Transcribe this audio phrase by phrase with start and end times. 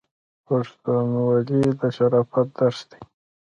[0.47, 3.01] پښتونولي د شرافت درس دی.